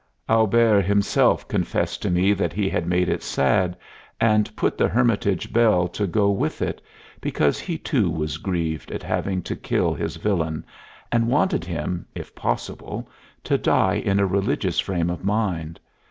Auber 0.27 0.81
himself 0.81 1.47
confessed 1.47 2.01
to 2.01 2.09
me 2.09 2.33
that 2.33 2.53
he 2.53 2.69
had 2.69 2.87
made 2.87 3.07
it 3.07 3.21
sad 3.21 3.77
and 4.19 4.55
put 4.55 4.75
the 4.75 4.87
hermitage 4.87 5.53
bell 5.53 5.87
to 5.89 6.07
go 6.07 6.31
with 6.31 6.59
it, 6.59 6.81
because 7.21 7.59
he 7.59 7.77
too 7.77 8.09
was 8.09 8.37
grieved 8.39 8.91
at 8.91 9.03
having 9.03 9.43
to 9.43 9.55
kill 9.55 9.93
his 9.93 10.15
villain, 10.15 10.65
and 11.11 11.27
wanted 11.27 11.63
him, 11.65 12.07
if 12.15 12.33
possible, 12.33 13.07
to 13.43 13.59
die 13.59 14.01
in 14.03 14.19
a 14.19 14.25
religious 14.25 14.79
frame 14.79 15.11
of 15.11 15.23
mind. 15.23 15.79